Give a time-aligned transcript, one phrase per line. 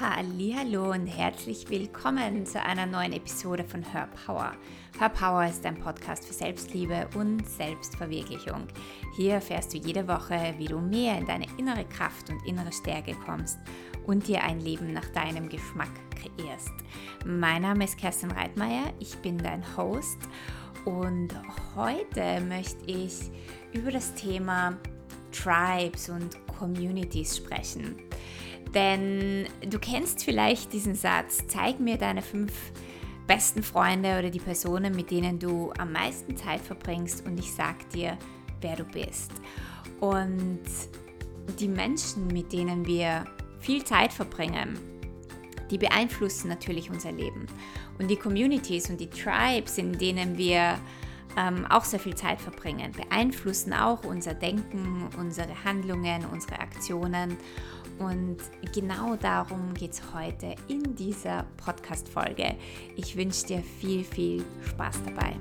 [0.00, 4.52] Hallo und herzlich willkommen zu einer neuen Episode von Her Power.
[4.98, 8.68] Her Power ist ein Podcast für Selbstliebe und Selbstverwirklichung.
[9.16, 13.14] Hier erfährst du jede Woche, wie du mehr in deine innere Kraft und innere Stärke
[13.26, 13.58] kommst
[14.06, 16.72] und dir ein Leben nach deinem Geschmack kreierst.
[17.26, 20.18] Mein Name ist Kerstin Reitmeier, ich bin dein Host
[20.86, 21.28] und
[21.76, 23.30] heute möchte ich
[23.74, 24.78] über das Thema
[25.32, 27.96] Tribes und Communities sprechen.
[28.74, 32.52] Denn du kennst vielleicht diesen Satz, zeig mir deine fünf
[33.26, 37.88] besten Freunde oder die Personen, mit denen du am meisten Zeit verbringst und ich sag
[37.90, 38.18] dir,
[38.60, 39.32] wer du bist.
[40.00, 40.60] Und
[41.58, 43.24] die Menschen, mit denen wir
[43.60, 44.78] viel Zeit verbringen,
[45.70, 47.46] die beeinflussen natürlich unser Leben.
[47.98, 50.78] Und die Communities und die Tribes, in denen wir
[51.36, 57.36] ähm, auch sehr viel Zeit verbringen, beeinflussen auch unser Denken, unsere Handlungen, unsere Aktionen.
[58.04, 58.38] Und
[58.74, 62.56] genau darum geht es heute in dieser Podcast-Folge.
[62.96, 65.36] Ich wünsche dir viel, viel Spaß dabei.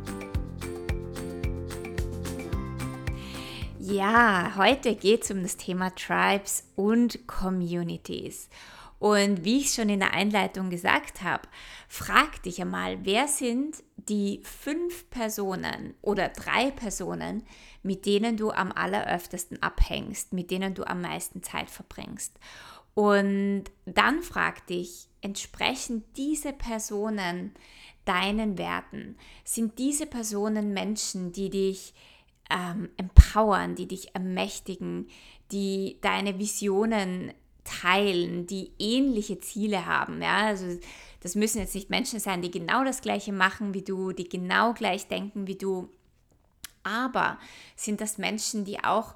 [3.79, 8.47] Ja, heute geht es um das Thema Tribes und Communities.
[9.01, 11.49] Und wie ich schon in der Einleitung gesagt habe,
[11.87, 17.41] frag dich einmal, wer sind die fünf Personen oder drei Personen,
[17.81, 22.39] mit denen du am alleröftesten abhängst, mit denen du am meisten Zeit verbringst.
[22.93, 27.55] Und dann frag dich, entsprechen diese Personen
[28.05, 29.17] deinen Werten?
[29.43, 31.95] Sind diese Personen Menschen, die dich
[32.51, 35.07] ähm, empowern, die dich ermächtigen,
[35.51, 40.21] die deine Visionen teilen, die ähnliche Ziele haben.
[40.21, 40.47] Ja?
[40.47, 40.79] Also
[41.21, 44.73] das müssen jetzt nicht Menschen sein, die genau das gleiche machen wie du, die genau
[44.73, 45.89] gleich denken wie du,
[46.83, 47.37] aber
[47.75, 49.15] sind das Menschen, die auch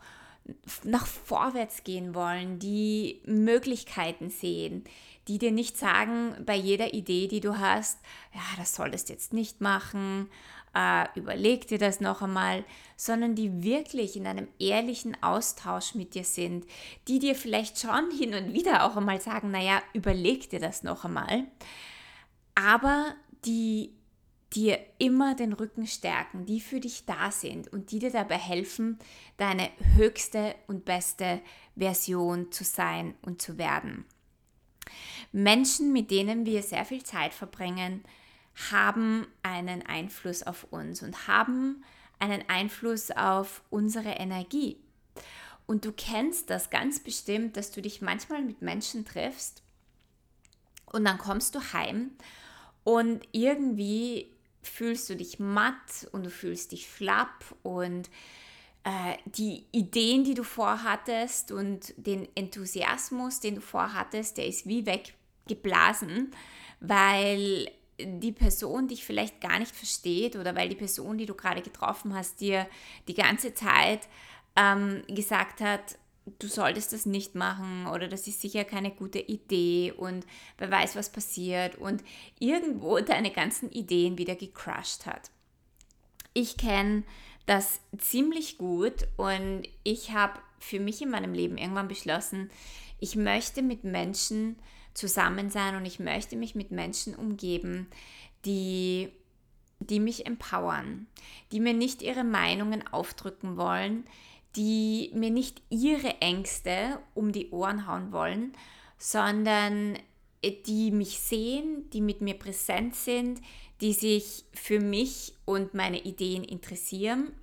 [0.83, 4.83] nach vorwärts gehen wollen, die Möglichkeiten sehen,
[5.27, 7.99] die dir nicht sagen bei jeder Idee, die du hast,
[8.33, 10.29] ja, das solltest du jetzt nicht machen,
[10.75, 12.65] äh, überleg dir das noch einmal,
[12.97, 16.65] sondern die wirklich in einem ehrlichen Austausch mit dir sind,
[17.07, 21.05] die dir vielleicht schon hin und wieder auch einmal sagen, naja, überleg dir das noch
[21.05, 21.45] einmal,
[22.55, 23.15] aber
[23.45, 23.93] die
[24.53, 28.99] dir immer den Rücken stärken, die für dich da sind und die dir dabei helfen,
[29.37, 31.41] deine höchste und beste
[31.75, 34.05] Version zu sein und zu werden.
[35.31, 38.03] Menschen, mit denen wir sehr viel Zeit verbringen,
[38.71, 41.83] haben einen Einfluss auf uns und haben
[42.19, 44.77] einen Einfluss auf unsere Energie.
[45.67, 49.63] Und du kennst das ganz bestimmt, dass du dich manchmal mit Menschen triffst
[50.85, 52.11] und dann kommst du heim
[52.83, 58.09] und irgendwie fühlst du dich matt und du fühlst dich schlapp und
[58.83, 64.85] äh, die Ideen, die du vorhattest und den Enthusiasmus, den du vorhattest, der ist wie
[64.85, 66.31] weggeblasen,
[66.79, 71.61] weil die Person dich vielleicht gar nicht versteht oder weil die Person, die du gerade
[71.61, 72.67] getroffen hast, dir
[73.07, 74.01] die ganze Zeit
[74.55, 75.97] ähm, gesagt hat,
[76.39, 80.25] du solltest das nicht machen oder das ist sicher keine gute Idee und
[80.57, 82.03] wer weiß, was passiert und
[82.39, 85.29] irgendwo deine ganzen Ideen wieder gecrushed hat.
[86.33, 87.03] Ich kenne
[87.45, 92.49] das ziemlich gut und ich habe für mich in meinem Leben irgendwann beschlossen,
[92.99, 94.57] ich möchte mit Menschen
[94.95, 97.87] zusammen sein und ich möchte mich mit Menschen umgeben,
[98.45, 99.09] die,
[99.79, 101.05] die mich empowern,
[101.51, 104.05] die mir nicht ihre Meinungen aufdrücken wollen,
[104.55, 108.53] die mir nicht ihre Ängste um die Ohren hauen wollen,
[108.97, 109.99] sondern
[110.65, 113.41] die mich sehen, die mit mir präsent sind,
[113.81, 117.33] die sich für mich und meine Ideen interessieren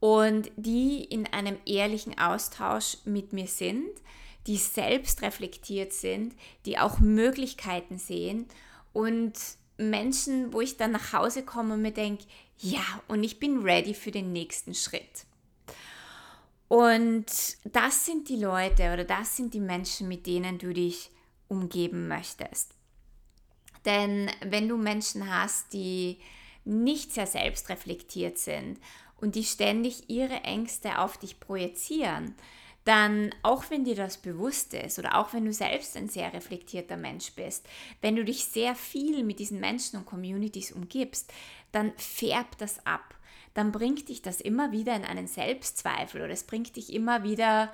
[0.00, 3.88] und die in einem ehrlichen Austausch mit mir sind,
[4.46, 6.34] die selbst reflektiert sind,
[6.66, 8.46] die auch Möglichkeiten sehen
[8.92, 9.34] und
[9.76, 12.24] Menschen, wo ich dann nach Hause komme und mir denke,
[12.58, 15.24] ja, und ich bin ready für den nächsten Schritt.
[16.68, 17.26] Und
[17.64, 21.10] das sind die Leute oder das sind die Menschen, mit denen du dich
[21.48, 22.74] umgeben möchtest.
[23.84, 26.18] Denn wenn du Menschen hast, die
[26.64, 28.78] nicht sehr selbstreflektiert sind
[29.16, 32.34] und die ständig ihre Ängste auf dich projizieren,
[32.84, 36.96] dann auch wenn dir das bewusst ist oder auch wenn du selbst ein sehr reflektierter
[36.96, 37.66] Mensch bist,
[38.00, 41.32] wenn du dich sehr viel mit diesen Menschen und Communities umgibst,
[41.72, 43.14] dann färbt das ab.
[43.54, 47.72] Dann bringt dich das immer wieder in einen Selbstzweifel oder es bringt dich immer wieder,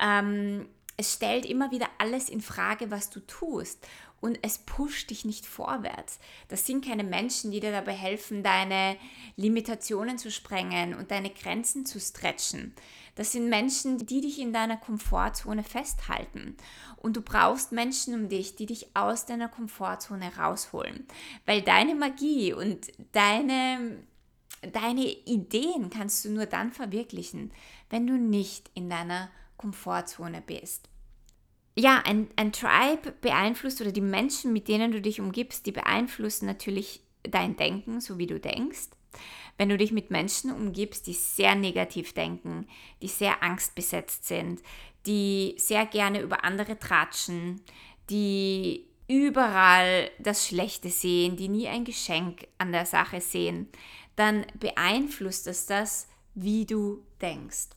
[0.00, 3.86] ähm, es stellt immer wieder alles in Frage, was du tust
[4.20, 6.18] und es pusht dich nicht vorwärts.
[6.48, 8.96] Das sind keine Menschen, die dir dabei helfen, deine
[9.36, 12.74] Limitationen zu sprengen und deine Grenzen zu stretchen.
[13.14, 16.56] Das sind Menschen, die dich in deiner Komfortzone festhalten.
[16.96, 21.06] Und du brauchst Menschen um dich, die dich aus deiner Komfortzone rausholen.
[21.46, 24.02] Weil deine Magie und deine,
[24.72, 27.52] deine Ideen kannst du nur dann verwirklichen,
[27.88, 30.90] wenn du nicht in deiner Komfortzone bist
[31.80, 36.46] ja, ein, ein Tribe beeinflusst oder die Menschen, mit denen du dich umgibst, die beeinflussen
[36.46, 38.88] natürlich dein Denken, so wie du denkst.
[39.56, 42.66] Wenn du dich mit Menschen umgibst, die sehr negativ denken,
[43.02, 44.62] die sehr angstbesetzt sind,
[45.06, 47.60] die sehr gerne über andere tratschen,
[48.08, 53.68] die überall das Schlechte sehen, die nie ein Geschenk an der Sache sehen,
[54.16, 57.70] dann beeinflusst es das, wie du denkst.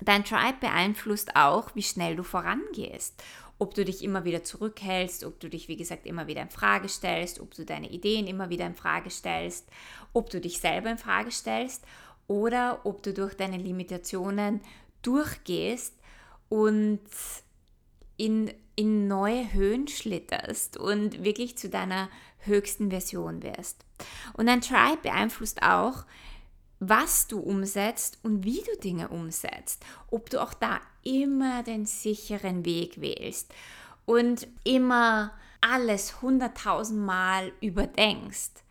[0.00, 3.22] Dein Tribe beeinflusst auch, wie schnell du vorangehst.
[3.58, 6.88] Ob du dich immer wieder zurückhältst, ob du dich, wie gesagt, immer wieder in Frage
[6.88, 9.68] stellst, ob du deine Ideen immer wieder in Frage stellst,
[10.12, 11.84] ob du dich selber in Frage stellst
[12.28, 14.60] oder ob du durch deine Limitationen
[15.02, 15.94] durchgehst
[16.48, 17.00] und
[18.16, 22.08] in, in neue Höhen schlitterst und wirklich zu deiner
[22.40, 23.84] höchsten Version wirst.
[24.34, 26.04] Und dein Tribe beeinflusst auch,
[26.80, 29.84] was du umsetzt und wie du Dinge umsetzt.
[30.10, 33.52] Ob du auch da immer den sicheren Weg wählst
[34.06, 38.62] und immer alles hunderttausendmal überdenkst.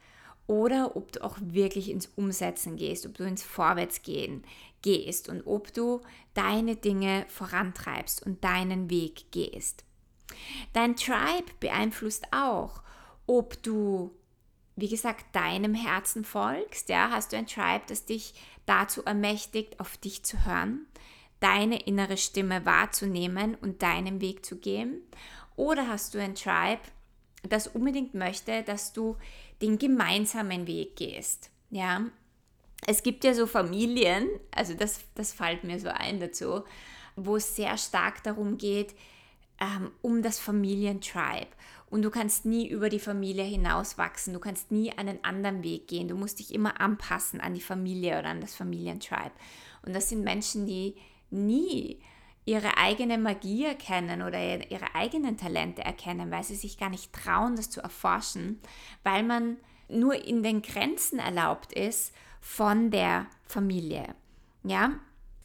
[0.47, 4.43] Oder ob du auch wirklich ins Umsetzen gehst, ob du ins Vorwärtsgehen
[4.81, 6.01] gehst und ob du
[6.33, 9.83] deine Dinge vorantreibst und deinen Weg gehst.
[10.71, 12.81] Dein Tribe beeinflusst auch,
[13.25, 14.11] ob du
[14.77, 18.35] wie gesagt, deinem Herzen folgst, ja, hast du ein Tribe, das dich
[18.67, 20.85] dazu ermächtigt, auf dich zu hören,
[21.39, 25.01] deine innere Stimme wahrzunehmen und deinen Weg zu gehen?
[25.55, 26.81] Oder hast du ein Tribe,
[27.41, 29.17] das unbedingt möchte, dass du
[29.63, 31.49] den gemeinsamen Weg gehst?
[31.71, 32.05] Ja,
[32.85, 36.63] es gibt ja so Familien, also das, das fällt mir so ein dazu,
[37.15, 38.93] wo es sehr stark darum geht,
[39.59, 41.47] ähm, um das Familientribe
[41.89, 46.07] und du kannst nie über die Familie hinauswachsen, du kannst nie einen anderen Weg gehen,
[46.07, 49.31] du musst dich immer anpassen an die Familie oder an das Familientribe.
[49.85, 50.95] Und das sind Menschen, die
[51.29, 51.99] nie
[52.45, 57.55] ihre eigene Magie erkennen oder ihre eigenen Talente erkennen, weil sie sich gar nicht trauen,
[57.55, 58.59] das zu erforschen,
[59.03, 59.57] weil man
[59.89, 64.15] nur in den Grenzen erlaubt ist von der Familie.
[64.63, 64.93] Ja,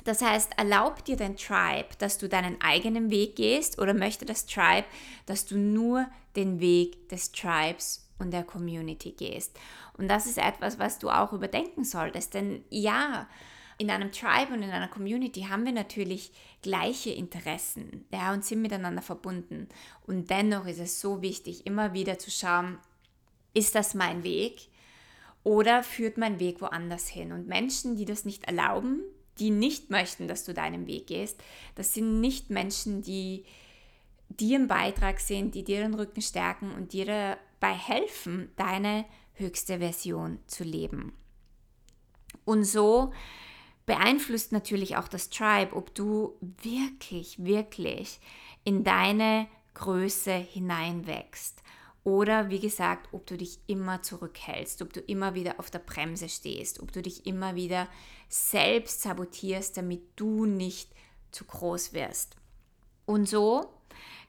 [0.05, 4.47] das heißt, erlaub dir dein Tribe, dass du deinen eigenen Weg gehst oder möchte das
[4.47, 4.87] Tribe,
[5.27, 6.07] dass du nur
[6.37, 9.59] den Weg des Tribes und der Community gehst.
[9.99, 12.35] Und das ist etwas, was du auch überdenken solltest.
[12.35, 13.29] Denn ja,
[13.79, 16.33] in einem Tribe und in einer Community haben wir natürlich
[16.63, 19.69] gleiche Interessen ja, und sind miteinander verbunden.
[20.07, 22.79] Und dennoch ist es so wichtig, immer wieder zu schauen,
[23.55, 24.69] ist das mein Weg
[25.45, 27.33] oder führt mein Weg woanders hin?
[27.33, 29.03] Und Menschen, die das nicht erlauben,
[29.39, 31.43] die nicht möchten, dass du deinen Weg gehst,
[31.75, 33.45] das sind nicht Menschen, die
[34.29, 39.79] dir ein Beitrag sind, die dir den Rücken stärken und dir dabei helfen, deine höchste
[39.79, 41.13] Version zu leben.
[42.45, 43.13] Und so
[43.87, 48.21] beeinflusst natürlich auch das Tribe, ob du wirklich, wirklich
[48.65, 51.63] in deine Größe hineinwächst
[52.05, 56.29] oder wie gesagt, ob du dich immer zurückhältst, ob du immer wieder auf der Bremse
[56.29, 57.89] stehst, ob du dich immer wieder
[58.29, 60.91] selbst sabotierst, damit du nicht
[61.31, 62.37] zu groß wirst.
[63.07, 63.73] Und so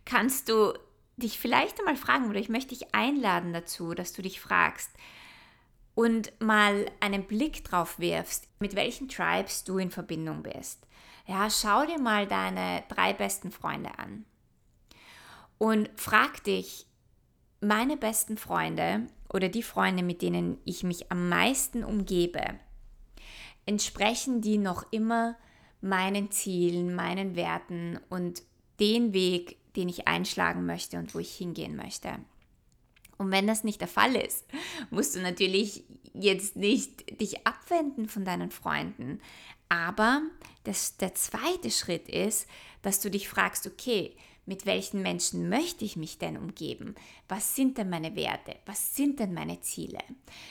[0.05, 0.73] kannst du
[1.17, 4.91] dich vielleicht einmal fragen oder ich möchte dich einladen dazu, dass du dich fragst
[5.95, 10.85] und mal einen Blick drauf wirfst, mit welchen Tribes du in Verbindung bist.
[11.25, 14.25] Ja, schau dir mal deine drei besten Freunde an
[15.57, 16.87] und frag dich,
[17.63, 22.43] meine besten Freunde oder die Freunde, mit denen ich mich am meisten umgebe,
[23.65, 25.35] entsprechen die noch immer
[25.81, 28.43] meinen Zielen, meinen Werten und
[28.79, 32.19] den Weg, den ich einschlagen möchte und wo ich hingehen möchte.
[33.17, 34.45] Und wenn das nicht der Fall ist,
[34.89, 39.19] musst du natürlich jetzt nicht dich abwenden von deinen Freunden.
[39.69, 40.21] Aber
[40.63, 42.47] das, der zweite Schritt ist,
[42.81, 46.95] dass du dich fragst, okay, mit welchen Menschen möchte ich mich denn umgeben?
[47.27, 48.55] Was sind denn meine Werte?
[48.65, 49.99] Was sind denn meine Ziele?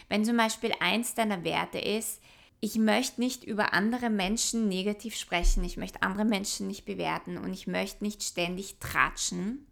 [0.09, 2.21] Wenn zum Beispiel eins deiner Werte ist,
[2.61, 7.53] ich möchte nicht über andere Menschen negativ sprechen, ich möchte andere Menschen nicht bewerten und
[7.53, 9.67] ich möchte nicht ständig tratschen,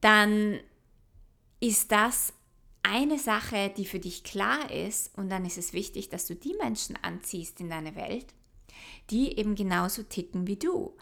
[0.00, 0.60] dann
[1.60, 2.34] ist das
[2.82, 6.54] eine Sache, die für dich klar ist und dann ist es wichtig, dass du die
[6.62, 8.26] Menschen anziehst in deine Welt,
[9.10, 10.96] die eben genauso ticken wie du,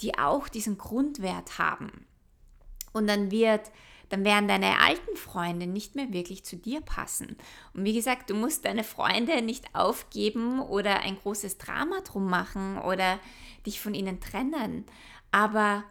[0.00, 2.06] die auch diesen Grundwert haben.
[2.92, 3.70] Und dann wird
[4.12, 7.34] dann werden deine alten Freunde nicht mehr wirklich zu dir passen.
[7.72, 12.76] Und wie gesagt, du musst deine Freunde nicht aufgeben oder ein großes Drama drum machen
[12.76, 13.18] oder
[13.64, 14.84] dich von ihnen trennen,
[15.30, 15.84] aber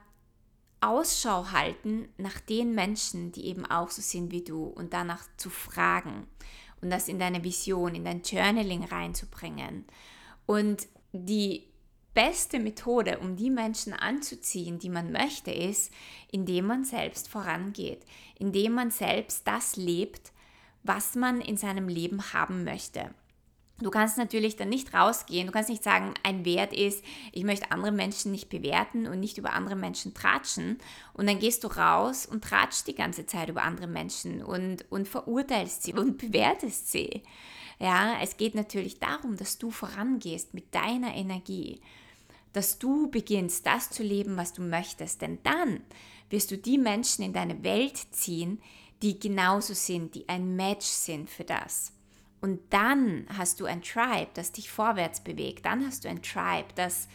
[0.82, 5.50] Ausschau halten nach den Menschen, die eben auch so sind wie du und danach zu
[5.50, 6.28] fragen
[6.80, 9.86] und das in deine Vision, in dein Journaling reinzubringen.
[10.46, 11.71] Und die
[12.14, 15.92] beste Methode, um die Menschen anzuziehen, die man möchte, ist,
[16.32, 18.06] indem man selbst vorangeht,
[18.38, 20.32] indem man selbst das lebt,
[20.84, 23.14] was man in seinem Leben haben möchte.
[23.82, 27.72] Du kannst natürlich dann nicht rausgehen, du kannst nicht sagen, ein Wert ist, ich möchte
[27.72, 30.78] andere Menschen nicht bewerten und nicht über andere Menschen tratschen
[31.14, 35.08] und dann gehst du raus und tratschst die ganze Zeit über andere Menschen und, und
[35.08, 37.24] verurteilst sie und bewertest sie.
[37.82, 41.82] Ja, es geht natürlich darum, dass du vorangehst mit deiner Energie
[42.54, 45.22] dass du beginnst, das zu leben, was du möchtest.
[45.22, 45.82] Denn dann
[46.30, 48.62] wirst du die Menschen in deine Welt ziehen,
[49.02, 51.94] die genauso sind, die ein Match sind für das.
[52.40, 55.66] Und dann hast du ein Tribe, das dich vorwärts bewegt.
[55.66, 57.08] Dann hast du ein Tribe, das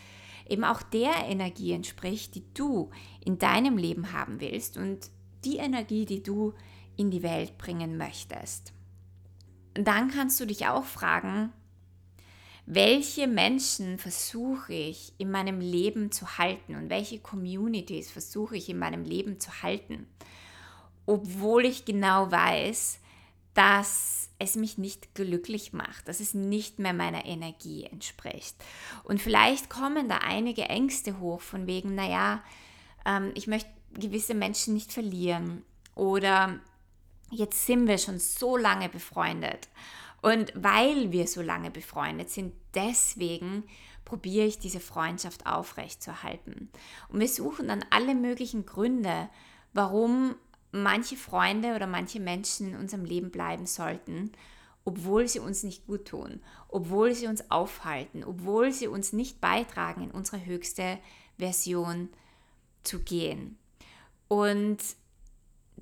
[0.49, 2.91] eben auch der Energie entspricht, die du
[3.25, 5.11] in deinem Leben haben willst und
[5.45, 6.55] die Energie, die du
[6.97, 8.73] in die Welt bringen möchtest.
[9.85, 11.53] Dann kannst du dich auch fragen,
[12.67, 18.79] welche Menschen versuche ich in meinem Leben zu halten und welche Communities versuche ich in
[18.79, 20.09] meinem Leben zu halten,
[21.07, 22.99] obwohl ich genau weiß,
[23.55, 28.57] dass es mich nicht glücklich macht, dass es nicht mehr meiner Energie entspricht.
[29.05, 32.43] Und vielleicht kommen da einige Ängste hoch von wegen, naja,
[33.07, 35.65] ähm, ich möchte gewisse Menschen nicht verlieren
[35.95, 36.61] oder
[37.31, 39.69] jetzt sind wir schon so lange befreundet
[40.23, 43.65] und weil wir so lange befreundet sind, deswegen
[44.05, 46.71] probiere ich diese Freundschaft aufrechtzuerhalten.
[47.09, 49.29] Und wir suchen dann alle möglichen Gründe,
[49.73, 50.37] warum
[50.73, 54.33] manche Freunde oder manche Menschen in unserem Leben bleiben sollten,
[54.85, 60.03] obwohl sie uns nicht gut tun, obwohl sie uns aufhalten, obwohl sie uns nicht beitragen,
[60.03, 60.99] in unsere höchste
[61.39, 62.09] Version
[62.85, 63.59] zu gehen.
[64.29, 64.79] Und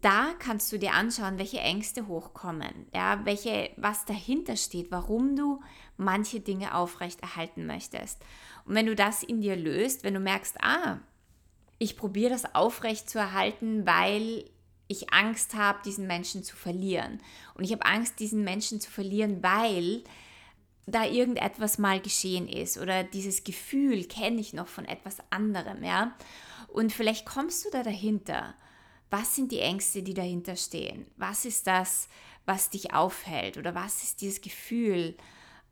[0.05, 5.63] da kannst du dir anschauen, welche Ängste hochkommen, ja, welche, was dahinter steht, warum du
[5.97, 8.21] manche Dinge aufrechterhalten möchtest.
[8.67, 10.99] Und wenn du das in dir löst, wenn du merkst, ah,
[11.79, 14.51] ich probiere das aufrecht zu erhalten, weil
[14.89, 17.21] ich Angst habe, diesen Menschen zu verlieren.
[17.55, 20.05] Und ich habe Angst, diesen Menschen zu verlieren, weil
[20.87, 26.15] da irgendetwas mal geschehen ist oder dieses Gefühl kenne ich noch von etwas anderem, ja.
[26.69, 28.55] Und vielleicht kommst du da dahinter
[29.11, 31.07] was sind die Ängste, die dahinter stehen?
[31.17, 32.09] Was ist das,
[32.47, 33.57] was dich aufhält?
[33.57, 35.17] Oder was ist dieses Gefühl,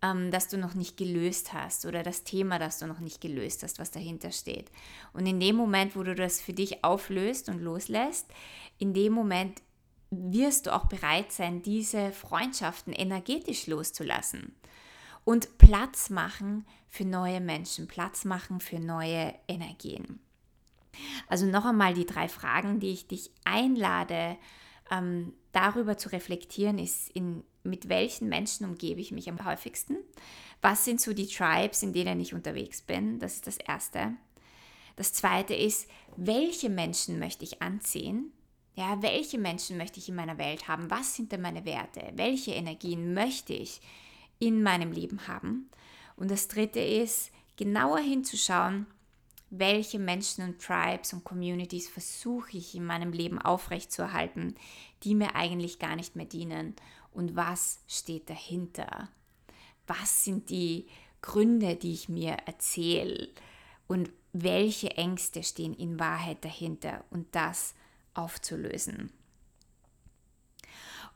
[0.03, 1.87] ähm, das du noch nicht gelöst hast?
[1.87, 4.71] Oder das Thema, das du noch nicht gelöst hast, was dahinter steht?
[5.13, 8.27] Und in dem Moment, wo du das für dich auflöst und loslässt,
[8.79, 9.63] in dem Moment
[10.11, 14.55] wirst du auch bereit sein, diese Freundschaften energetisch loszulassen
[15.25, 20.21] und Platz machen für neue Menschen, Platz machen für neue Energien.
[21.29, 24.37] Also noch einmal die drei Fragen, die ich dich einlade,
[24.91, 29.97] ähm, darüber zu reflektieren, ist, in, mit welchen Menschen umgebe ich mich am häufigsten?
[30.61, 33.19] Was sind so die Tribes, in denen ich unterwegs bin?
[33.19, 34.13] Das ist das Erste.
[34.97, 38.33] Das Zweite ist, welche Menschen möchte ich anziehen?
[38.75, 40.91] Ja, welche Menschen möchte ich in meiner Welt haben?
[40.91, 42.13] Was sind denn meine Werte?
[42.15, 43.81] Welche Energien möchte ich
[44.39, 45.71] in meinem Leben haben?
[46.17, 48.87] Und das Dritte ist, genauer hinzuschauen,
[49.55, 54.55] welche Menschen und Tribes und Communities versuche ich in meinem Leben aufrechtzuerhalten,
[55.03, 56.75] die mir eigentlich gar nicht mehr dienen
[57.13, 59.11] und was steht dahinter?
[59.87, 60.87] Was sind die
[61.21, 63.29] Gründe, die ich mir erzähle
[63.89, 67.75] und welche Ängste stehen in Wahrheit dahinter und das
[68.15, 69.13] aufzulösen?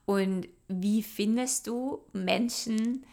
[0.04, 3.06] Und wie findest du Menschen,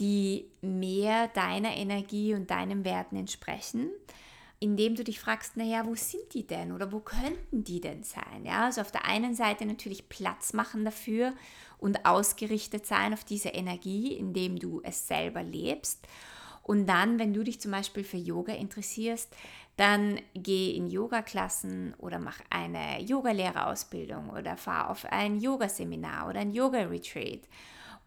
[0.00, 3.90] die mehr deiner Energie und deinen Werten entsprechen?
[4.62, 8.44] Indem du dich fragst, naja, wo sind die denn oder wo könnten die denn sein?
[8.44, 11.32] Ja, also auf der einen Seite natürlich Platz machen dafür
[11.78, 16.06] und ausgerichtet sein auf diese Energie, indem du es selber lebst.
[16.62, 19.34] Und dann, wenn du dich zum Beispiel für Yoga interessierst,
[19.76, 26.52] dann geh in Yoga-Klassen oder mach eine Yogalehrerausbildung oder fahr auf ein Yogaseminar oder ein
[26.52, 27.48] Yoga-Retreat.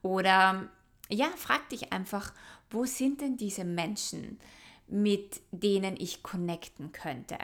[0.03, 0.69] Oder
[1.09, 2.33] ja, frag dich einfach,
[2.69, 4.39] wo sind denn diese Menschen?
[4.87, 7.37] Mit denen ich connecten könnte.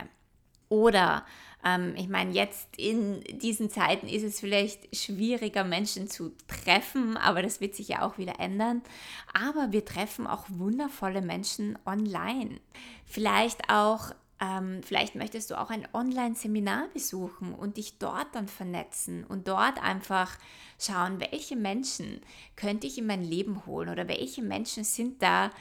[0.70, 1.26] Oder
[1.66, 7.42] ähm, ich meine, jetzt in diesen Zeiten ist es vielleicht schwieriger, Menschen zu treffen, aber
[7.42, 8.82] das wird sich ja auch wieder ändern.
[9.34, 12.60] Aber wir treffen auch wundervolle Menschen online.
[13.06, 14.12] Vielleicht auch
[14.44, 19.78] Ähm, vielleicht möchtest du auch ein Online-Seminar besuchen und dich dort dann vernetzen und dort
[19.84, 20.36] einfach
[20.80, 22.22] schauen, welche Menschen
[22.56, 25.52] könnte ich in mein Leben holen oder welche Menschen sind da,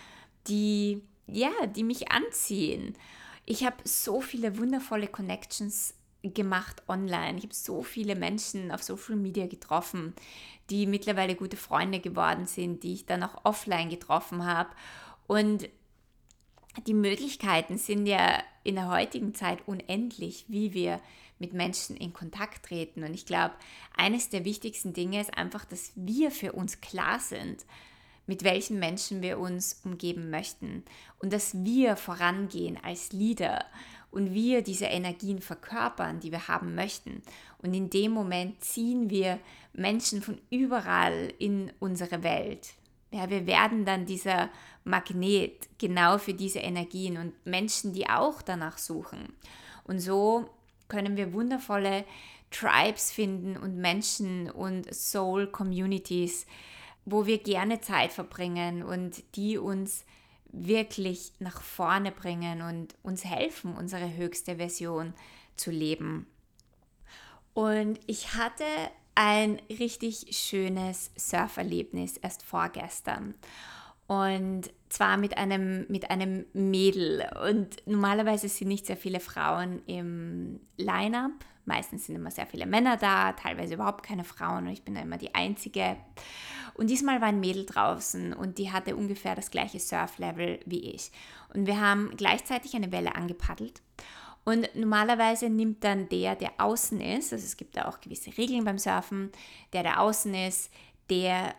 [0.46, 2.96] die, ja, die mich anziehen.
[3.46, 7.38] Ich habe so viele wundervolle Connections gemacht online.
[7.38, 10.14] Ich habe so viele Menschen auf Social Media getroffen,
[10.68, 14.70] die mittlerweile gute Freunde geworden sind, die ich dann auch offline getroffen habe.
[15.26, 15.68] Und
[16.86, 21.00] die Möglichkeiten sind ja in der heutigen Zeit unendlich, wie wir
[21.38, 23.02] mit Menschen in Kontakt treten.
[23.02, 23.54] Und ich glaube,
[23.96, 27.64] eines der wichtigsten Dinge ist einfach, dass wir für uns klar sind,
[28.30, 30.84] mit welchen Menschen wir uns umgeben möchten
[31.18, 33.64] und dass wir vorangehen als Leader
[34.12, 37.22] und wir diese Energien verkörpern, die wir haben möchten.
[37.58, 39.40] Und in dem Moment ziehen wir
[39.72, 42.68] Menschen von überall in unsere Welt.
[43.10, 44.48] Ja, wir werden dann dieser
[44.84, 49.32] Magnet genau für diese Energien und Menschen, die auch danach suchen.
[49.82, 50.48] Und so
[50.86, 52.04] können wir wundervolle
[52.52, 56.46] Tribes finden und Menschen und Soul Communities,
[57.10, 60.04] wo wir gerne Zeit verbringen und die uns
[60.52, 65.14] wirklich nach vorne bringen und uns helfen, unsere höchste Version
[65.56, 66.26] zu leben.
[67.52, 68.64] Und ich hatte
[69.14, 73.34] ein richtig schönes Surferlebnis erst vorgestern.
[74.10, 77.30] Und zwar mit einem, mit einem Mädel.
[77.48, 81.30] Und normalerweise sind nicht sehr viele Frauen im Line-up.
[81.64, 84.66] Meistens sind immer sehr viele Männer da, teilweise überhaupt keine Frauen.
[84.66, 85.96] Und ich bin da immer die Einzige.
[86.74, 91.12] Und diesmal war ein Mädel draußen und die hatte ungefähr das gleiche Surflevel wie ich.
[91.54, 93.80] Und wir haben gleichzeitig eine Welle angepaddelt.
[94.42, 98.64] Und normalerweise nimmt dann der, der außen ist, also es gibt da auch gewisse Regeln
[98.64, 99.30] beim Surfen,
[99.72, 100.72] der, der außen ist,
[101.10, 101.54] der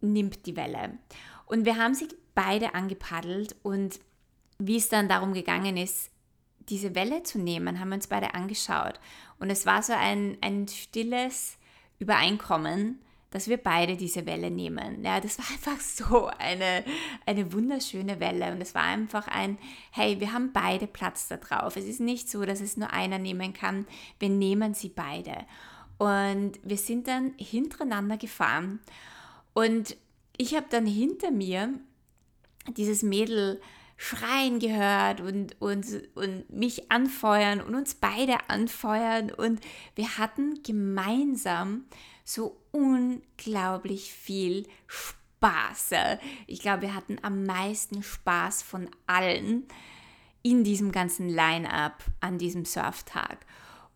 [0.00, 0.98] nimmt die Welle.
[1.50, 3.98] Und wir haben sie beide angepaddelt und
[4.58, 6.10] wie es dann darum gegangen ist,
[6.68, 9.00] diese Welle zu nehmen, haben wir uns beide angeschaut.
[9.40, 11.58] Und es war so ein, ein stilles
[11.98, 13.00] Übereinkommen,
[13.32, 15.02] dass wir beide diese Welle nehmen.
[15.02, 16.84] Ja, das war einfach so eine,
[17.26, 19.58] eine wunderschöne Welle und es war einfach ein,
[19.90, 21.74] hey, wir haben beide Platz da drauf.
[21.74, 23.88] Es ist nicht so, dass es nur einer nehmen kann,
[24.20, 25.36] wir nehmen sie beide.
[25.98, 28.78] Und wir sind dann hintereinander gefahren
[29.52, 29.96] und
[30.40, 31.74] ich habe dann hinter mir
[32.66, 33.60] dieses Mädel
[33.98, 39.60] schreien gehört und, und, und mich anfeuern und uns beide anfeuern und
[39.96, 41.84] wir hatten gemeinsam
[42.24, 45.90] so unglaublich viel Spaß.
[46.46, 49.66] Ich glaube, wir hatten am meisten Spaß von allen
[50.40, 53.44] in diesem ganzen Line-up an diesem Surftag.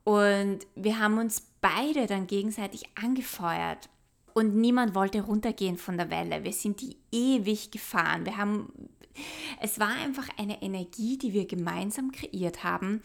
[0.05, 3.89] Und wir haben uns beide dann gegenseitig angefeuert.
[4.35, 6.45] Und niemand wollte runtergehen von der Welle.
[6.45, 8.27] Wir sind die ewig gefahren.
[8.27, 8.73] Wir haben,
[9.61, 13.01] es war einfach eine Energie, die wir gemeinsam kreiert haben,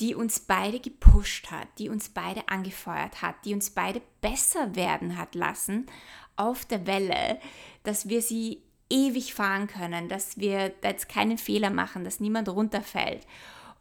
[0.00, 5.16] die uns beide gepusht hat, die uns beide angefeuert hat, die uns beide besser werden
[5.16, 5.86] hat lassen
[6.34, 7.40] auf der Welle,
[7.84, 13.26] dass wir sie ewig fahren können, dass wir jetzt keinen Fehler machen, dass niemand runterfällt.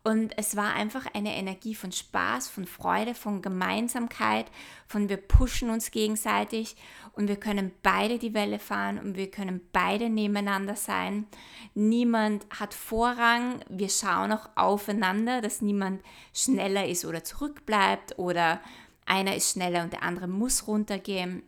[0.08, 4.46] Und es war einfach eine Energie von Spaß, von Freude, von Gemeinsamkeit,
[4.86, 6.76] von wir pushen uns gegenseitig
[7.13, 11.26] und wir können beide die Welle fahren und wir können beide nebeneinander sein.
[11.74, 16.04] Niemand hat Vorrang, wir schauen auch aufeinander, dass niemand
[16.36, 18.62] schneller ist oder zurückbleibt oder
[19.08, 21.41] einer ist schneller und der andere muss runtergehen.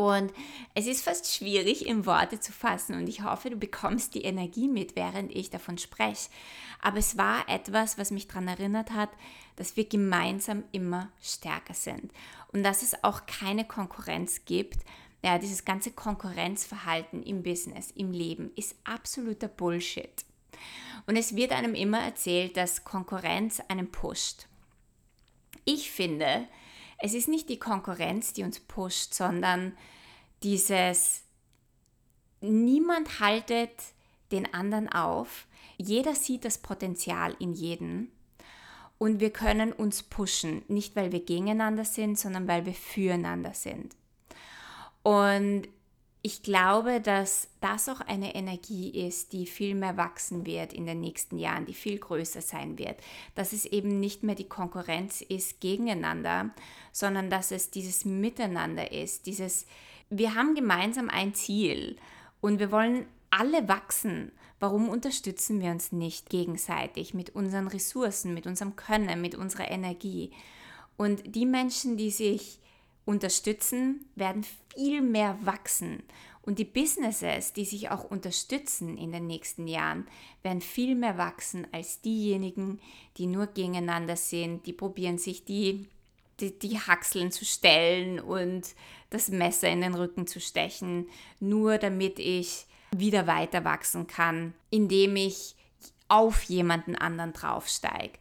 [0.00, 0.32] Und
[0.74, 4.66] es ist fast schwierig in Worte zu fassen und ich hoffe, du bekommst die Energie
[4.66, 6.30] mit, während ich davon spreche.
[6.80, 9.10] Aber es war etwas, was mich daran erinnert hat,
[9.56, 12.12] dass wir gemeinsam immer stärker sind
[12.50, 14.78] und dass es auch keine Konkurrenz gibt.
[15.22, 20.24] Ja, dieses ganze Konkurrenzverhalten im Business, im Leben ist absoluter Bullshit.
[21.06, 24.46] Und es wird einem immer erzählt, dass Konkurrenz einen pusht.
[25.66, 26.48] Ich finde,
[27.00, 29.76] es ist nicht die Konkurrenz, die uns pusht, sondern
[30.42, 31.22] dieses
[32.40, 33.70] niemand haltet
[34.32, 35.46] den anderen auf.
[35.76, 38.08] Jeder sieht das Potenzial in jedem
[38.98, 43.96] und wir können uns pushen, nicht weil wir gegeneinander sind, sondern weil wir füreinander sind.
[45.02, 45.68] Und
[46.22, 51.00] ich glaube, dass das auch eine Energie ist, die viel mehr wachsen wird in den
[51.00, 52.98] nächsten Jahren, die viel größer sein wird.
[53.34, 56.50] Dass es eben nicht mehr die Konkurrenz ist gegeneinander,
[56.92, 59.66] sondern dass es dieses Miteinander ist, dieses,
[60.10, 61.96] wir haben gemeinsam ein Ziel
[62.42, 64.32] und wir wollen alle wachsen.
[64.58, 70.32] Warum unterstützen wir uns nicht gegenseitig mit unseren Ressourcen, mit unserem Können, mit unserer Energie?
[70.98, 72.58] Und die Menschen, die sich
[73.10, 74.44] unterstützen, werden
[74.74, 76.02] viel mehr wachsen
[76.42, 80.06] Und die Businesses, die sich auch unterstützen in den nächsten Jahren,
[80.42, 82.80] werden viel mehr wachsen als diejenigen,
[83.18, 85.86] die nur gegeneinander sind, die probieren sich die,
[86.40, 88.74] die, die Haxeln zu stellen und
[89.10, 91.08] das Messer in den Rücken zu stechen,
[91.40, 95.56] nur damit ich wieder weiter wachsen kann, indem ich
[96.08, 98.18] auf jemanden anderen draufsteige.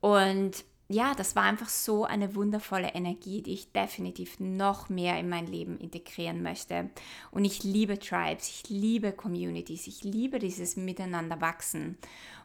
[0.00, 5.28] Und ja, das war einfach so eine wundervolle Energie, die ich definitiv noch mehr in
[5.28, 6.90] mein Leben integrieren möchte.
[7.30, 11.96] Und ich liebe Tribes, ich liebe Communities, ich liebe dieses Miteinander wachsen,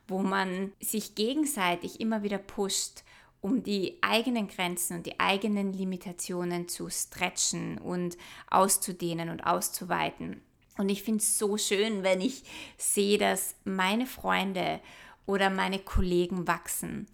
[0.08, 3.04] wo man sich gegenseitig immer wieder pusht,
[3.42, 8.18] um die eigenen Grenzen und die eigenen Limitationen zu stretchen und
[8.50, 10.42] auszudehnen und auszuweiten.
[10.78, 12.44] Und ich finde es so schön, wenn ich
[12.78, 14.80] sehe, dass meine Freunde
[15.26, 17.08] oder meine Kollegen wachsen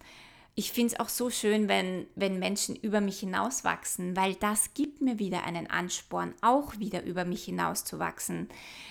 [0.58, 5.02] ich finde es auch so schön, wenn, wenn Menschen über mich hinauswachsen, weil das gibt
[5.02, 8.48] mir wieder einen Ansporn, auch wieder über mich hinauszuwachsen.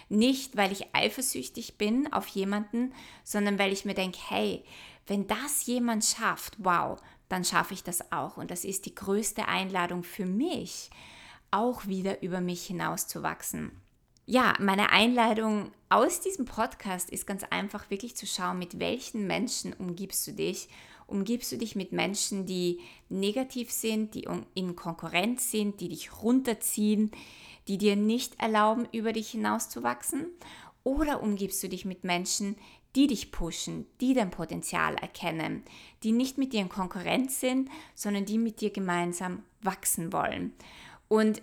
[0.08, 4.64] Nicht, weil ich eifersüchtig bin auf jemanden, sondern weil ich mir denke, hey,
[5.08, 8.38] wenn das jemand schafft, wow, dann schaffe ich das auch.
[8.38, 10.92] Und das ist die größte Einladung für mich,
[11.50, 13.72] auch wieder über mich hinauszuwachsen.
[14.28, 19.74] Ja, meine Einladung aus diesem Podcast ist ganz einfach wirklich zu schauen, mit welchen Menschen
[19.74, 20.70] umgibst du dich
[21.08, 27.12] umgibst du dich mit Menschen, die negativ sind, die in Konkurrenz sind, die dich runterziehen,
[27.68, 30.28] die dir nicht erlauben, über dich hinauszuwachsen?
[30.84, 32.56] Oder umgibst du dich mit Menschen,
[32.96, 35.64] die dich pushen, die dein Potenzial erkennen,
[36.04, 40.54] die nicht mit dir in Konkurrenz sind, sondern die mit dir gemeinsam wachsen wollen
[41.08, 41.42] und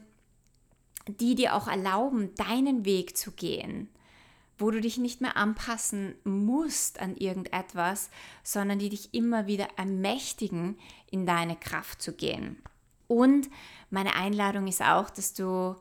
[1.09, 3.89] die dir auch erlauben, deinen Weg zu gehen
[4.63, 8.11] wo du dich nicht mehr anpassen musst an irgendetwas,
[8.45, 10.79] sondern die dich immer wieder ermächtigen,
[11.11, 12.63] in deine Kraft zu gehen.
[13.09, 13.51] Und
[13.91, 15.77] meine Einladung ist auch, dass du,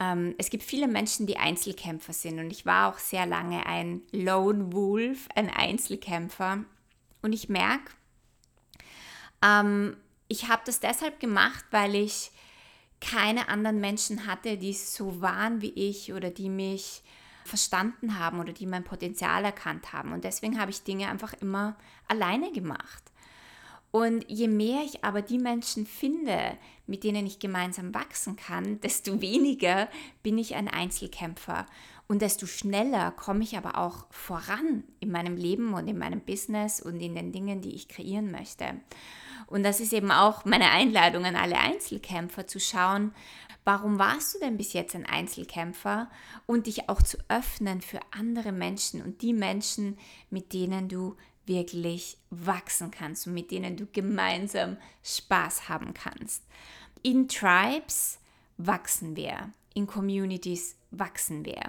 [0.00, 4.00] ähm, es gibt viele Menschen, die Einzelkämpfer sind und ich war auch sehr lange ein
[4.10, 6.64] Lone Wolf, ein Einzelkämpfer.
[7.22, 7.92] Und ich merke,
[9.42, 9.96] ähm,
[10.28, 12.32] ich habe das deshalb gemacht, weil ich
[13.00, 17.02] keine anderen Menschen hatte, die so waren wie ich oder die mich
[17.44, 20.12] verstanden haben oder die mein Potenzial erkannt haben.
[20.12, 21.76] Und deswegen habe ich Dinge einfach immer
[22.08, 23.03] alleine gemacht.
[23.94, 29.20] Und je mehr ich aber die Menschen finde, mit denen ich gemeinsam wachsen kann, desto
[29.20, 29.88] weniger
[30.24, 31.64] bin ich ein Einzelkämpfer.
[32.08, 36.80] Und desto schneller komme ich aber auch voran in meinem Leben und in meinem Business
[36.80, 38.64] und in den Dingen, die ich kreieren möchte.
[39.46, 43.14] Und das ist eben auch meine Einladung an alle Einzelkämpfer zu schauen,
[43.62, 46.10] warum warst du denn bis jetzt ein Einzelkämpfer
[46.46, 49.96] und dich auch zu öffnen für andere Menschen und die Menschen,
[50.30, 56.42] mit denen du wirklich wachsen kannst und mit denen du gemeinsam Spaß haben kannst.
[57.02, 58.18] In Tribes
[58.56, 61.60] wachsen wir, in Communities wachsen wir.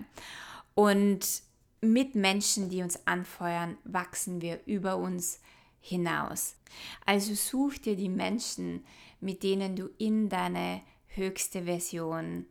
[0.76, 1.42] Und
[1.82, 5.40] mit Menschen, die uns anfeuern, wachsen wir über uns
[5.82, 6.56] hinaus.
[7.06, 8.84] Also such dir die Menschen,
[9.20, 12.46] mit denen du in deine höchste Version,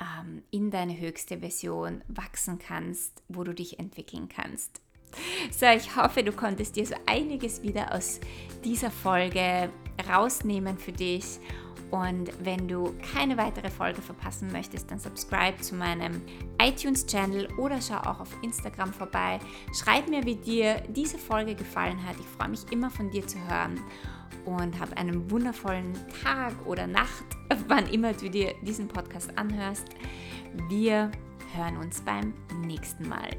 [0.00, 4.80] ähm, in deine höchste Version wachsen kannst, wo du dich entwickeln kannst.
[5.50, 8.20] So, ich hoffe, du konntest dir so einiges wieder aus
[8.64, 9.70] dieser Folge
[10.08, 11.40] rausnehmen für dich
[11.90, 16.20] und wenn du keine weitere Folge verpassen möchtest, dann subscribe zu meinem
[16.60, 19.38] iTunes-Channel oder schau auch auf Instagram vorbei.
[19.72, 22.16] Schreib mir, wie dir diese Folge gefallen hat.
[22.18, 23.80] Ich freue mich immer von dir zu hören
[24.44, 25.92] und hab einen wundervollen
[26.24, 27.24] Tag oder Nacht,
[27.68, 29.86] wann immer du dir diesen Podcast anhörst.
[30.68, 31.10] Wir
[31.54, 33.30] hören uns beim nächsten Mal.